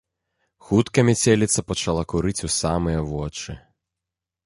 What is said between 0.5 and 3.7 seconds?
Хутка мяцеліца пачала курыць у самыя вочы.